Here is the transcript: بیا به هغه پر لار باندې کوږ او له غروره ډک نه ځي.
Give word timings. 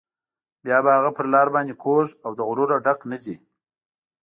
بیا 0.63 0.77
به 0.83 0.91
هغه 0.97 1.11
پر 1.17 1.25
لار 1.33 1.47
باندې 1.55 1.73
کوږ 1.83 2.07
او 2.25 2.31
له 2.37 2.43
غروره 2.47 2.77
ډک 2.85 2.99
نه 3.11 3.17
ځي. 3.23 3.35